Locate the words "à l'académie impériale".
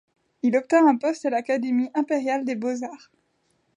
1.27-2.43